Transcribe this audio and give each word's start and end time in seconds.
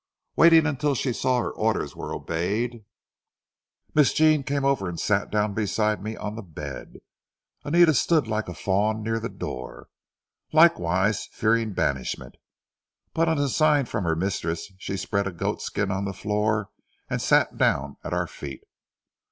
Waiting 0.35 0.65
until 0.65 0.95
she 0.95 1.13
saw 1.13 1.37
that 1.37 1.43
her 1.43 1.51
orders 1.51 1.95
were 1.95 2.11
obeyed, 2.11 2.85
Miss 3.93 4.13
Jean 4.13 4.41
came 4.41 4.65
over 4.65 4.89
and 4.89 4.99
sat 4.99 5.29
down 5.29 5.53
beside 5.53 6.01
me 6.01 6.15
on 6.17 6.35
the 6.35 6.41
bed. 6.41 7.01
Anita 7.63 7.93
stood 7.93 8.25
like 8.27 8.49
a 8.49 8.55
fawn 8.55 9.03
near 9.03 9.19
the 9.19 9.29
door, 9.29 9.89
likewise 10.51 11.27
fearing 11.27 11.73
banishment, 11.73 12.33
but 13.13 13.29
on 13.29 13.37
a 13.37 13.47
sign 13.47 13.85
from 13.85 14.03
her 14.05 14.15
mistress 14.15 14.71
she 14.79 14.97
spread 14.97 15.27
a 15.27 15.31
goatskin 15.31 15.91
on 15.91 16.05
the 16.05 16.13
floor 16.13 16.71
and 17.07 17.21
sat 17.21 17.55
down 17.59 17.97
at 18.03 18.11
our 18.11 18.25
feet. 18.25 18.63